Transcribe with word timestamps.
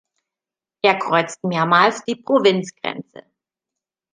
Er 0.81 0.97
kreuzt 0.97 1.43
mehrmals 1.43 2.03
die 2.05 2.15
Provinzgrenze. 2.15 3.21